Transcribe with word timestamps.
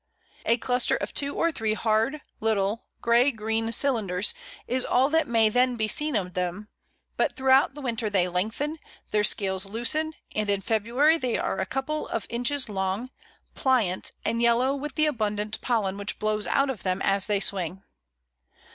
A 0.47 0.57
cluster 0.57 0.95
of 0.95 1.13
two 1.13 1.35
or 1.35 1.51
three 1.51 1.75
hard, 1.75 2.21
little, 2.39 2.85
grey 3.03 3.29
green 3.29 3.71
cylinders 3.71 4.33
is 4.67 4.83
all 4.83 5.09
that 5.09 5.27
may 5.27 5.47
then 5.47 5.75
be 5.75 5.87
seen 5.87 6.15
of 6.15 6.33
them; 6.33 6.69
but 7.17 7.35
throughout 7.35 7.75
the 7.75 7.81
winter 7.81 8.09
they 8.09 8.27
lengthen, 8.27 8.77
their 9.11 9.23
scales 9.23 9.67
loosen, 9.67 10.13
and 10.33 10.49
in 10.49 10.61
February 10.61 11.19
they 11.19 11.37
are 11.37 11.59
a 11.59 11.67
couple 11.67 12.07
of 12.07 12.25
inches 12.31 12.67
long, 12.67 13.11
pliant, 13.53 14.09
and 14.25 14.41
yellow 14.41 14.73
with 14.73 14.95
the 14.95 15.05
abundant 15.05 15.61
pollen 15.61 15.97
which 15.97 16.17
blows 16.17 16.47
out 16.47 16.71
of 16.71 16.81
them 16.81 16.99
as 17.03 17.27
they 17.27 17.39
swing. 17.39 17.83